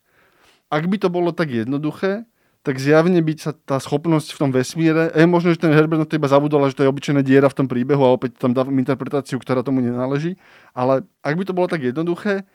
[0.69, 2.29] Ak by to bolo tak jednoduché,
[2.63, 6.07] tak zjavne byť sa tá schopnosť v tom vesmíre, je možno, že ten Herbert na
[6.07, 8.79] to iba zabudol, že to je obyčajná diera v tom príbehu a opäť tam dávam
[8.79, 10.39] interpretáciu, ktorá tomu nenáleží.
[10.71, 12.47] Ale ak by to bolo tak jednoduché,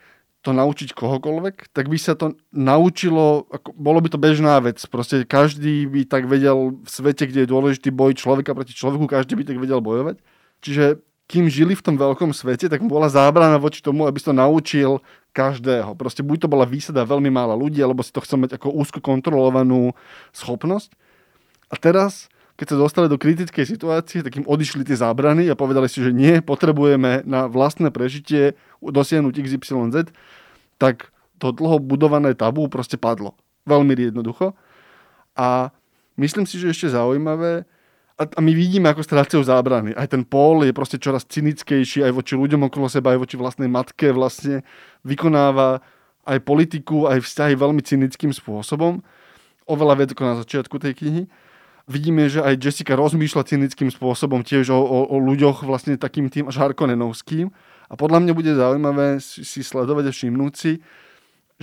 [0.47, 4.79] to naučiť kohokoľvek, tak by sa to naučilo, ako, bolo by to bežná vec.
[4.87, 9.35] Proste každý by tak vedel v svete, kde je dôležitý boj človeka proti človeku, každý
[9.35, 10.23] by tak vedel bojovať.
[10.63, 14.35] Čiže kým žili v tom veľkom svete, tak bola zábrana voči tomu, aby si to
[14.35, 15.03] naučil
[15.35, 15.91] každého.
[15.99, 19.03] Proste buď to bola výsada veľmi mála ľudí, alebo si to chcel mať ako úzko
[19.03, 19.91] kontrolovanú
[20.31, 20.95] schopnosť.
[21.67, 25.91] A teraz, keď sa dostali do kritickej situácie, tak im odišli tie zábrany a povedali
[25.91, 30.15] si, že nie, potrebujeme na vlastné prežitie dosiahnuť XYZ,
[30.79, 31.11] tak
[31.43, 33.35] to dlho budované tabu proste padlo.
[33.67, 34.55] Veľmi jednoducho.
[35.35, 35.75] A
[36.15, 37.67] myslím si, že ešte zaujímavé,
[38.17, 39.93] a, a my vidíme, ako strácajú zábrany.
[39.93, 43.69] Aj ten Paul je proste čoraz cynickejší aj voči ľuďom okolo seba, aj voči vlastnej
[43.69, 44.65] matke vlastne
[45.05, 45.85] vykonáva
[46.25, 49.05] aj politiku, aj vzťahy veľmi cynickým spôsobom.
[49.69, 51.23] Oveľa viac ako na začiatku tej knihy.
[51.87, 56.51] Vidíme, že aj Jessica rozmýšľa cynickým spôsobom tiež o, o, o ľuďoch vlastne takým tým
[56.51, 57.47] až harkonenovským.
[57.87, 60.83] A podľa mňa bude zaujímavé si sledovať a všimnúť si,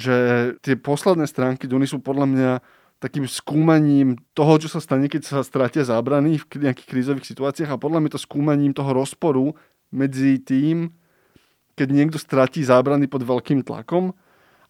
[0.00, 0.14] že
[0.64, 2.50] tie posledné stránky Duny sú podľa mňa
[3.04, 7.80] takým skúmaním toho, čo sa stane, keď sa stratia zábrany v nejakých krízových situáciách a
[7.80, 9.52] podľa mňa to skúmaním toho rozporu
[9.92, 10.88] medzi tým,
[11.76, 14.16] keď niekto stratí zábrany pod veľkým tlakom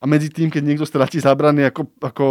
[0.03, 2.27] a medzi tým, keď niekto stratí zábrany ako, ako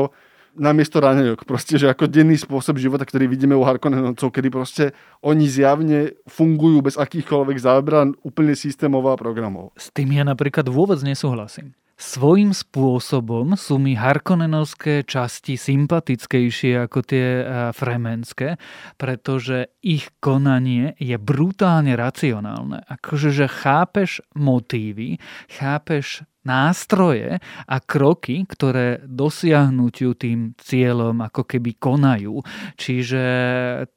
[0.59, 1.47] namiesto raňajok.
[1.47, 4.91] Proste, že ako denný spôsob života, ktorý vidíme u Harkonnenovcov, kedy proste
[5.23, 9.71] oni zjavne fungujú bez akýchkoľvek zábran úplne systémov a programov.
[9.79, 11.71] S tým ja napríklad vôbec nesúhlasím.
[11.93, 18.57] Svojím spôsobom sú mi Harkonnenovské časti sympatickejšie ako tie eh, fremenské,
[18.97, 22.81] pretože ich konanie je brutálne racionálne.
[22.89, 25.21] Akože, že chápeš motívy,
[25.53, 32.43] chápeš nástroje a kroky, ktoré dosiahnutiu tým cieľom ako keby konajú.
[32.75, 33.23] Čiže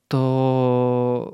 [0.07, 0.27] to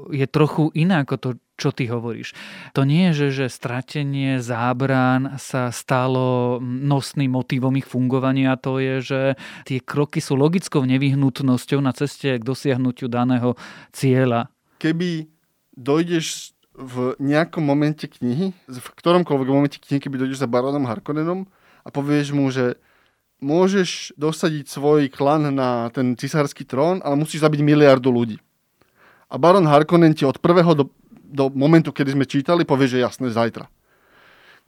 [0.09, 1.31] je trochu iné ako to,
[1.63, 2.35] čo ty hovoríš.
[2.75, 8.95] To nie je, že, že stratenie zábran sa stalo nosným motivom ich fungovania, to je,
[8.99, 9.21] že
[9.71, 13.55] tie kroky sú logickou nevyhnutnosťou na ceste k dosiahnutiu daného
[13.95, 14.51] cieľa.
[14.83, 15.31] Keby
[15.79, 21.47] dojdeš v nejakom momente knihy, v ktoromkoľvek momente knihy, keby dojdeš za baronom Harkonnenom
[21.85, 22.81] a povieš mu, že
[23.43, 28.39] môžeš dosadiť svoj klan na ten cisársky trón, ale musíš zabiť miliardu ľudí.
[29.33, 30.85] A baron Harkonnen ti od prvého do,
[31.33, 33.67] do momentu, kedy sme čítali, povie, že jasné, zajtra.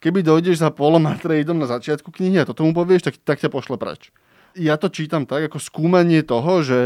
[0.01, 3.53] Keby dojdeš za Polom Atreidom na začiatku knihy a to tomu povieš, tak, tak ťa
[3.53, 4.09] pošle preč.
[4.57, 6.81] Ja to čítam tak, ako skúmanie toho, že,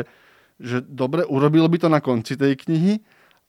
[0.58, 3.00] že dobre, urobil by to na konci tej knihy,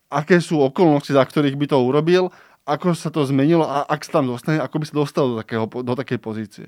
[0.10, 2.34] aké sú okolnosti, za ktorých by to urobil,
[2.70, 5.66] ako sa to zmenilo a ak sa tam dostane, ako by sa dostal do, takého,
[5.66, 6.68] do takej pozície.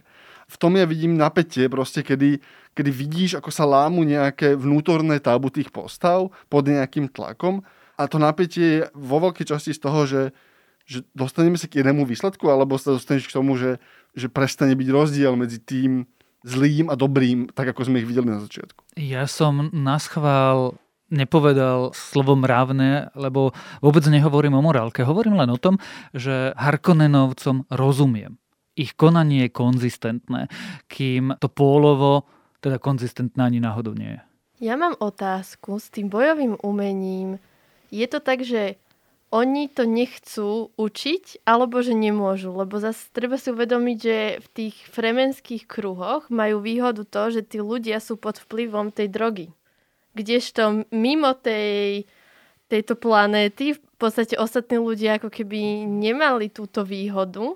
[0.49, 2.41] V tom ja vidím napätie, proste, kedy,
[2.73, 7.61] kedy vidíš, ako sa lámu nejaké vnútorné tabu tých postav pod nejakým tlakom
[7.97, 10.21] a to napätie je vo veľkej časti z toho, že,
[10.85, 13.81] že dostaneme sa k jednému výsledku alebo sa dostaneš k tomu, že,
[14.15, 16.05] že prestane byť rozdiel medzi tým
[16.41, 18.97] zlým a dobrým, tak ako sme ich videli na začiatku.
[18.97, 20.77] Ja som na schvál
[21.11, 23.51] nepovedal slovo mravné, lebo
[23.83, 25.03] vôbec nehovorím o morálke.
[25.03, 25.77] Hovorím len o tom,
[26.15, 28.39] že Harkonnenovcom rozumiem.
[28.79, 30.47] Ich konanie je konzistentné,
[30.87, 32.25] kým to pólovo
[32.63, 34.21] teda konzistentné ani náhodou nie je.
[34.71, 37.41] Ja mám otázku s tým bojovým umením.
[37.91, 38.79] Je to tak, že
[39.31, 42.51] oni to nechcú učiť, alebo že nemôžu.
[42.51, 47.63] Lebo zase treba si uvedomiť, že v tých fremenských kruhoch majú výhodu to, že tí
[47.63, 49.47] ľudia sú pod vplyvom tej drogy
[50.13, 52.03] kdežto mimo tej,
[52.67, 57.55] tejto planéty v podstate ostatní ľudia ako keby nemali túto výhodu.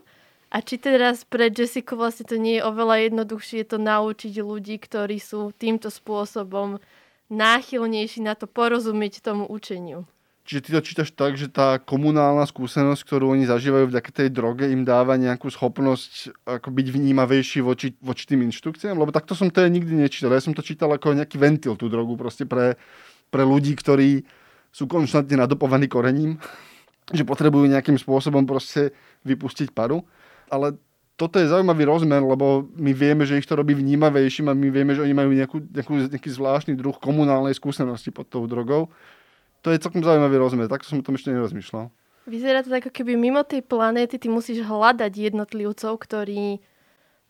[0.54, 5.20] A či teraz pre Jessica vlastne to nie je oveľa jednoduchšie to naučiť ľudí, ktorí
[5.20, 6.80] sú týmto spôsobom
[7.28, 10.08] náchylnejší na to porozumieť tomu učeniu.
[10.46, 14.70] Čiže ty to čítaš tak, že tá komunálna skúsenosť, ktorú oni zažívajú vďaka tej droge,
[14.70, 18.94] im dáva nejakú schopnosť ako byť vnímavejší voči, voči tým inštrukciám?
[18.94, 20.30] Lebo takto som to ja nikdy nečítal.
[20.30, 22.78] Ja som to čítal ako nejaký ventil, tú drogu proste pre,
[23.34, 24.22] pre ľudí, ktorí
[24.70, 26.38] sú konštantne nadopovaní korením,
[27.18, 28.94] že potrebujú nejakým spôsobom proste
[29.26, 30.06] vypustiť paru.
[30.54, 30.78] Ale
[31.18, 34.94] toto je zaujímavý rozmer, lebo my vieme, že ich to robí vnímavejším a my vieme,
[34.94, 38.94] že oni majú nejakú, nejakú, nejaký zvláštny druh komunálnej skúsenosti pod tou drogou
[39.66, 41.90] to je celkom zaujímavý rozmer, takto som o tom ešte nerozmýšľal.
[42.30, 46.62] Vyzerá to tak, ako keby mimo tej planéty ty musíš hľadať jednotlivcov, ktorí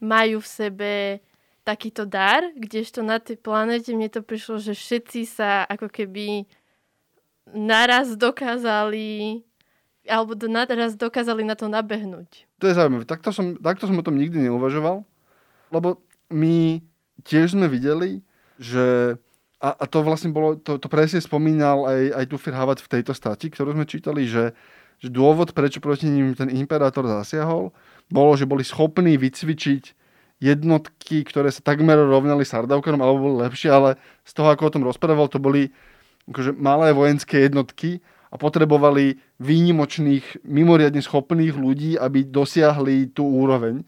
[0.04, 0.92] majú v sebe
[1.64, 6.44] takýto dar, kdežto na tej planéte mne to prišlo, že všetci sa ako keby
[7.56, 9.42] naraz dokázali
[10.06, 12.46] alebo naraz dokázali na to nabehnúť.
[12.62, 13.10] To je zaujímavé.
[13.10, 15.02] Takto som, takto som o tom nikdy neuvažoval,
[15.74, 16.84] lebo my
[17.26, 18.22] tiež sme videli,
[18.62, 19.18] že
[19.66, 23.18] a, a to vlastne bolo, to, to presne spomínal aj, aj tu Havat v tejto
[23.18, 24.54] stati, ktorú sme čítali, že,
[25.02, 27.74] že dôvod, prečo proti ním ten imperátor zasiahol,
[28.14, 29.84] bolo, že boli schopní vycvičiť
[30.38, 34.84] jednotky, ktoré sa takmer rovnali Sardaukanom, alebo boli lepšie, ale z toho, ako o tom
[34.86, 35.74] rozprával, to boli
[36.30, 43.82] akože malé vojenské jednotky a potrebovali výnimočných, mimoriadne schopných ľudí, aby dosiahli tú úroveň.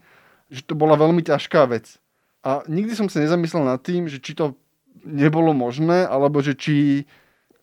[0.50, 2.00] Že to bola veľmi ťažká vec.
[2.42, 4.56] A nikdy som sa nezamyslel nad tým, že či to
[5.04, 7.04] nebolo možné, alebo že či,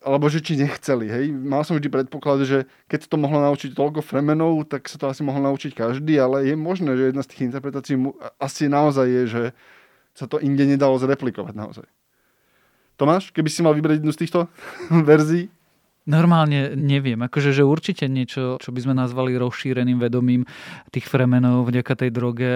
[0.04, 1.10] alebo že či nechceli.
[1.10, 1.24] Hej.
[1.34, 5.26] Mal som vždy predpoklad, že keď to mohlo naučiť toľko fremenov, tak sa to asi
[5.26, 7.96] mohol naučiť každý, ale je možné, že jedna z tých interpretácií
[8.38, 9.42] asi naozaj je, že
[10.16, 11.86] sa to inde nedalo zreplikovať naozaj.
[12.96, 14.40] Tomáš, keby si mal vybrať jednu z týchto
[15.08, 15.52] verzií?
[16.06, 20.46] Normálne neviem, akože že určite niečo, čo by sme nazvali rozšíreným vedomím
[20.94, 22.52] tých fremenov vďaka tej droge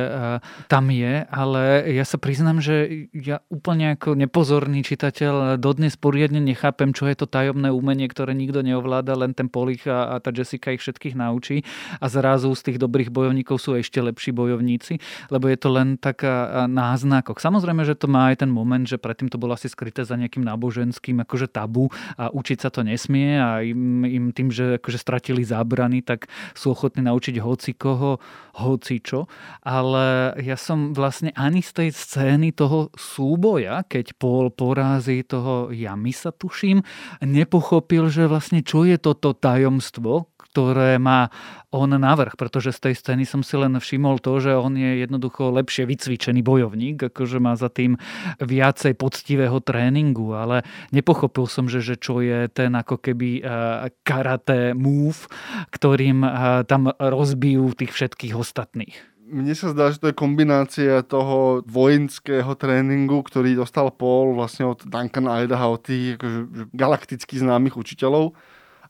[0.71, 6.95] tam je, ale ja sa priznám, že ja úplne ako nepozorný čitateľ dodnes poriadne nechápem,
[6.95, 10.71] čo je to tajomné umenie, ktoré nikto neovláda, len ten Polich a, a tá Jessica
[10.71, 11.67] ich všetkých naučí
[11.99, 16.71] a zrazu z tých dobrých bojovníkov sú ešte lepší bojovníci, lebo je to len taká
[16.71, 17.43] náznakok.
[17.43, 20.47] Samozrejme, že to má aj ten moment, že predtým to bolo asi skryté za nejakým
[20.47, 25.43] náboženským akože tabu a učiť sa to nesmie a im, im tým, že akože stratili
[25.43, 28.23] zábrany, tak sú ochotní naučiť hoci koho,
[28.63, 29.27] hoci čo.
[29.67, 36.31] Ale ja som vlastne ani z tej scény toho súboja, keď Paul porází toho Jamisa,
[36.31, 36.87] tuším,
[37.25, 41.31] nepochopil, že vlastne čo je toto tajomstvo, ktoré má
[41.71, 45.55] on navrh, pretože z tej scény som si len všimol to, že on je jednoducho
[45.55, 47.95] lepšie vycvičený bojovník, akože má za tým
[48.43, 54.75] viacej poctivého tréningu, ale nepochopil som, že, že čo je ten ako keby uh, karate
[54.75, 55.31] move,
[55.71, 58.99] ktorým uh, tam rozbijú tých všetkých ostatných.
[59.31, 64.83] Mne sa zdá, že to je kombinácia toho vojenského tréningu, ktorý dostal Paul vlastne od
[64.83, 68.35] Duncana Idaha, od tých akože, galakticky známych učiteľov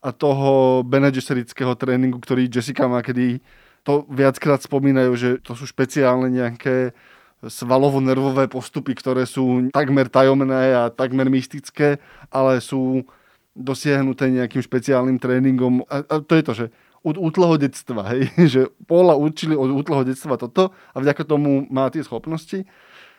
[0.00, 3.40] a toho Bene tréningu, ktorý Jessica má, kedy
[3.84, 6.92] to viackrát spomínajú, že to sú špeciálne nejaké
[7.40, 11.96] svalovo-nervové postupy, ktoré sú takmer tajomné a takmer mystické,
[12.28, 13.08] ale sú
[13.56, 15.84] dosiahnuté nejakým špeciálnym tréningom.
[15.88, 16.66] A, a to je to, že
[17.00, 21.88] od útleho detstva, hej, že Paula učili od útleho detstva toto a vďaka tomu má
[21.88, 22.68] tie schopnosti.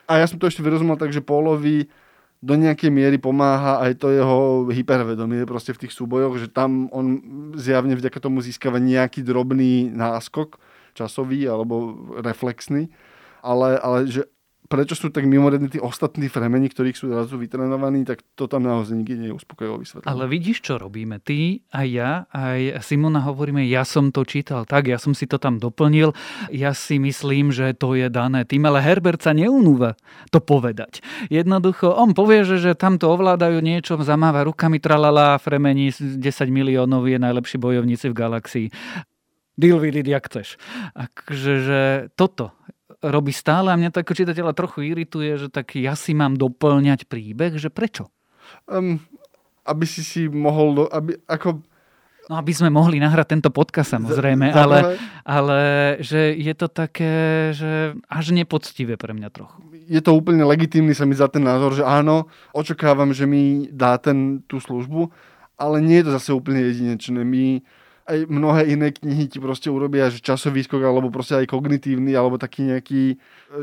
[0.05, 1.89] A ja som to ešte vyrozumel tak, že Paulovi
[2.41, 7.21] do nejakej miery pomáha aj to jeho hypervedomie proste v tých súbojoch, že tam on
[7.53, 10.57] zjavne vďaka tomu získava nejaký drobný náskok
[10.97, 12.89] časový alebo reflexný,
[13.45, 14.25] ale, ale že
[14.71, 18.95] prečo sú tak mimoriadne tí ostatní fremeni, ktorých sú zrazu vytrenovaní, tak to tam naozaj
[18.95, 20.07] nikdy nie je uspokojivo vysvetlené.
[20.07, 21.19] Ale vidíš, čo robíme?
[21.19, 25.35] Ty, aj ja, aj Simona hovoríme, ja som to čítal tak, ja som si to
[25.35, 26.15] tam doplnil,
[26.55, 29.99] ja si myslím, že to je dané tým, ale Herbert sa neunúva
[30.31, 31.03] to povedať.
[31.27, 37.19] Jednoducho, on povie, že, že tamto ovládajú niečo, zamáva rukami, tralala, fremení 10 miliónov je
[37.19, 38.67] najlepší bojovníci v galaxii.
[39.59, 40.55] Deal with it, jak chceš.
[40.95, 41.81] Akže, že
[42.15, 42.55] toto
[43.01, 47.09] robí stále a mňa to ako čitateľa trochu irituje, že tak ja si mám doplňať
[47.09, 48.13] príbeh, že prečo?
[48.69, 49.01] Um,
[49.65, 51.65] aby si si mohol, aby, ako
[52.29, 54.95] No aby sme mohli nahrať tento podcast samozrejme, ale,
[55.27, 55.59] ale
[55.99, 59.59] že je to také, že až nepoctivé pre mňa trochu.
[59.89, 63.99] Je to úplne legitímny sa mi za ten názor, že áno, očakávam, že mi dá
[63.99, 65.11] ten tú službu,
[65.59, 67.19] ale nie je to zase úplne jedinečné.
[67.25, 67.65] My
[68.07, 72.41] aj mnohé iné knihy ti proste urobia že časový skok, alebo proste aj kognitívny, alebo
[72.41, 73.17] taký nejaký,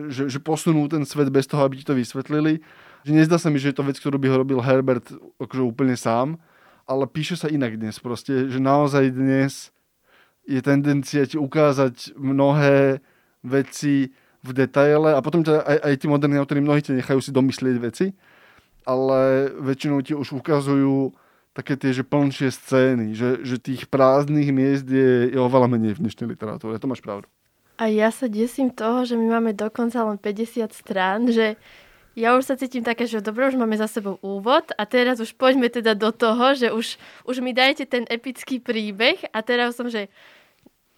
[0.09, 2.63] že, že posunú ten svet bez toho, aby ti to vysvetlili.
[3.07, 5.07] Že nezdá sa mi, že je to vec, ktorú by ho robil Herbert
[5.39, 6.39] akože úplne sám,
[6.89, 9.71] ale píše sa inak dnes proste, že naozaj dnes
[10.49, 13.05] je tendencia ti ukázať mnohé
[13.45, 17.31] veci v detaile a potom ťa, aj, aj tí moderní autory mnohí ti nechajú si
[17.35, 18.17] domyslieť veci,
[18.89, 21.13] ale väčšinou ti už ukazujú
[21.59, 26.07] také tie, že plnšie scény, že, že tých prázdnych miest je, je oveľa menej v
[26.07, 26.79] dnešnej literatúre.
[26.79, 27.27] To máš pravdu.
[27.83, 31.59] A ja sa desím toho, že my máme dokonca len 50 strán, že
[32.15, 35.35] ja už sa cítim také, že dobre, už máme za sebou úvod a teraz už
[35.35, 39.87] poďme teda do toho, že už, už mi dajte ten epický príbeh a teraz som,
[39.87, 40.11] že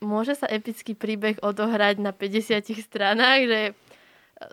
[0.01, 3.61] môže sa epický príbeh odohrať na 50 stranách, že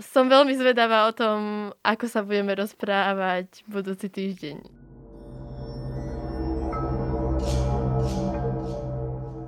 [0.03, 4.86] som veľmi zvedavá o tom, ako sa budeme rozprávať budúci týždeň.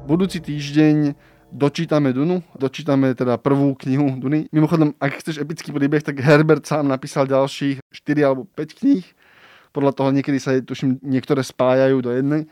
[0.10, 1.14] Budúci týždeň
[1.54, 4.50] dočítame Dunu, dočítame teda prvú knihu Duny.
[4.50, 9.06] Mimochodom, ak chceš epický príbeh, tak Herbert sám napísal ďalších 4 alebo 5 kníh.
[9.70, 12.50] Podľa toho niekedy sa, tuším, niektoré spájajú do jednej.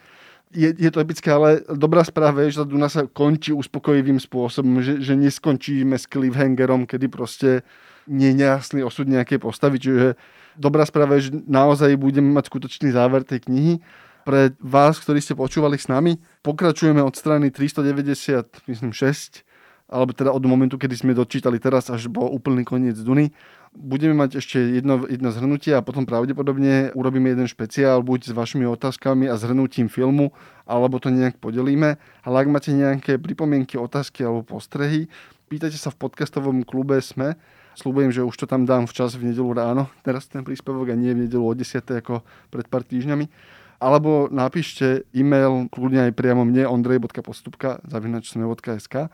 [0.53, 4.85] Je, je to epické, ale dobrá správa je, že tá Duna sa končí uspokojivým spôsobom,
[4.85, 7.65] že, že neskončíme s cliffhangerom, kedy proste
[8.05, 9.81] nie nejasný osud nejakej postavy.
[9.81, 10.13] Čiže
[10.61, 13.81] dobrá správa je, že naozaj budeme mať skutočný záver tej knihy
[14.27, 16.19] pre vás, ktorí ste počúvali s nami.
[16.43, 19.47] Pokračujeme od strany 390, myslím 6,
[19.87, 23.31] alebo teda od momentu, kedy sme dočítali teraz až po úplný koniec Duny.
[23.71, 28.67] Budeme mať ešte jedno, jedno zhrnutie a potom pravdepodobne urobíme jeden špeciál buď s vašimi
[28.67, 30.35] otázkami a zhrnutím filmu,
[30.67, 31.95] alebo to nejak podelíme.
[32.27, 35.07] Ale ak máte nejaké pripomienky, otázky alebo postrehy,
[35.47, 37.39] pýtajte sa v podcastovom klube SME.
[37.79, 41.15] Slúbujem, že už to tam dám včas v nedelu ráno, teraz ten príspevok a nie
[41.15, 41.79] v nedelu o 10.
[41.79, 43.55] ako pred pár týždňami.
[43.77, 49.09] Alebo napíšte e-mail kľudne aj priamo mne ondrej.postupka zavinačsme.sk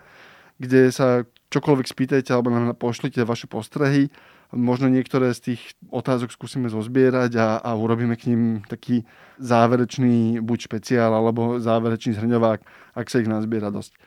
[0.62, 4.14] kde sa čokoľvek spýtajte alebo nám pošlite vaše postrehy
[4.54, 9.02] možno niektoré z tých otázok skúsime zozbierať a, a urobíme k ním taký
[9.42, 12.60] záverečný buď špeciál alebo záverečný zhrňovák,
[12.94, 13.98] ak sa ich nazbiera dosť.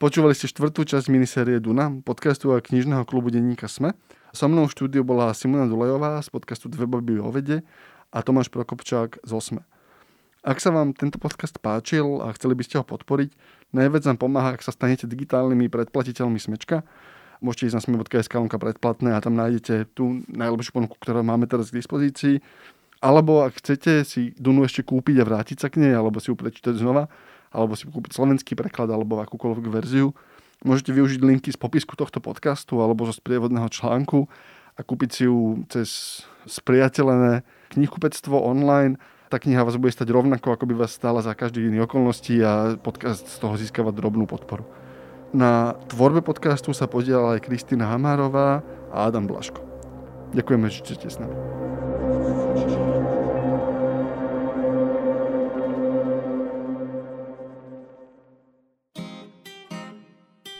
[0.00, 3.92] Počúvali ste štvrtú časť minisérie Duna, podcastu a knižného klubu denníka SME.
[4.32, 7.60] So mnou v štúdiu bola Simona Dulejová z podcastu Dve baby o vede
[8.08, 9.69] a Tomáš Prokopčák z OSME.
[10.40, 13.30] Ak sa vám tento podcast páčil a chceli by ste ho podporiť,
[13.76, 16.84] najviac nám pomáha, ak sa stanete digitálnymi predplatiteľmi Smečka,
[17.40, 21.80] Môžete ísť na sme.sk predplatné a tam nájdete tú najlepšiu ponuku, ktorú máme teraz k
[21.80, 22.44] dispozícii.
[23.00, 26.36] Alebo ak chcete si Dunu ešte kúpiť a vrátiť sa k nej, alebo si ju
[26.36, 27.08] prečítať znova,
[27.48, 30.12] alebo si kúpiť slovenský preklad, alebo akúkoľvek verziu,
[30.68, 34.28] môžete využiť linky z popisku tohto podcastu alebo zo sprievodného článku
[34.76, 37.40] a kúpiť si ju cez spriateľené
[37.72, 39.00] knihkupectvo online.
[39.30, 42.74] Tá kniha vás bude stať rovnako, ako by vás stála za každý iný okolností a
[42.74, 44.66] podcast z toho získava drobnú podporu.
[45.30, 49.62] Na tvorbe podcastu sa podielala aj Kristýna Hamárová a Adam Blaško.
[50.34, 51.38] Ďakujeme, že ste s nami.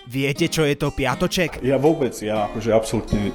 [0.07, 1.59] Viete, čo je to piatoček?
[1.67, 3.35] Ja vôbec, ja akože absolútne